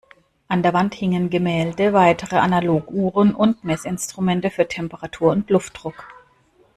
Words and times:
An 0.47 0.63
der 0.63 0.73
Wand 0.73 0.95
hingen 0.95 1.29
Gemälde, 1.29 1.93
weitere 1.93 2.37
Analoguhren 2.37 3.35
und 3.35 3.63
Messinstrumente 3.63 4.49
für 4.49 4.67
Temperatur 4.67 5.31
und 5.31 5.51
Luftdruck. 5.51 6.07